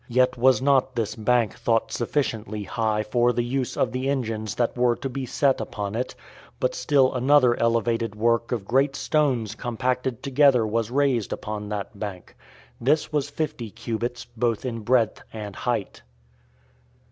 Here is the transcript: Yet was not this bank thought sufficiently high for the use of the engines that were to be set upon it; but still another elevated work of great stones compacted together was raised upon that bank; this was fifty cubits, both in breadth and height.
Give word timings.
Yet 0.09 0.35
was 0.35 0.63
not 0.63 0.95
this 0.95 1.15
bank 1.15 1.53
thought 1.53 1.91
sufficiently 1.91 2.63
high 2.63 3.03
for 3.03 3.31
the 3.33 3.43
use 3.43 3.77
of 3.77 3.91
the 3.91 4.09
engines 4.09 4.55
that 4.55 4.75
were 4.75 4.95
to 4.95 5.07
be 5.07 5.27
set 5.27 5.61
upon 5.61 5.93
it; 5.93 6.15
but 6.59 6.73
still 6.73 7.13
another 7.13 7.55
elevated 7.59 8.15
work 8.15 8.51
of 8.51 8.65
great 8.65 8.95
stones 8.95 9.53
compacted 9.53 10.23
together 10.23 10.65
was 10.65 10.89
raised 10.89 11.31
upon 11.31 11.69
that 11.69 11.99
bank; 11.99 12.35
this 12.79 13.13
was 13.13 13.29
fifty 13.29 13.69
cubits, 13.69 14.25
both 14.25 14.65
in 14.65 14.79
breadth 14.79 15.21
and 15.31 15.55
height. 15.55 16.01